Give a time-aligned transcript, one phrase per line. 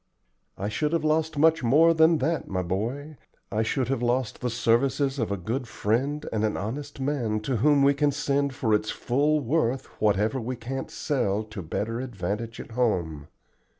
[0.57, 3.17] "I should have lost much more than that, my boy,
[3.51, 7.57] I should have lost the services of a good friend and an honest man to
[7.57, 12.59] whom we can send for its full worth whatever we can't sell to better advantage
[12.59, 13.27] at home.